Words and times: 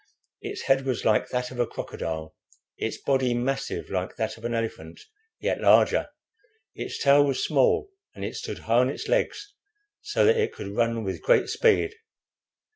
Its 0.41 0.61
head 0.63 0.83
was 0.83 1.05
like 1.05 1.29
that 1.29 1.51
of 1.51 1.59
a 1.59 1.67
crocodile, 1.67 2.35
its 2.75 2.97
body 2.97 3.35
massive 3.35 3.91
like 3.91 4.15
that 4.15 4.35
of 4.35 4.43
an 4.43 4.55
elephant, 4.55 4.99
yet 5.39 5.61
larger; 5.61 6.09
its 6.73 6.97
tail 6.97 7.23
was 7.23 7.43
small, 7.45 7.87
and 8.15 8.25
it 8.25 8.33
stood 8.35 8.57
high 8.65 8.79
on 8.79 8.89
its 8.89 9.07
legs, 9.07 9.53
so 10.01 10.25
that 10.25 10.37
it 10.37 10.53
could 10.53 10.69
run 10.69 11.03
with 11.03 11.21
great 11.21 11.49
speed. 11.49 11.93